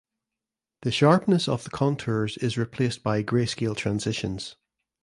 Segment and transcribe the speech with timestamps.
[0.81, 4.55] The sharpness of the contours is replaced by greyscale transitions.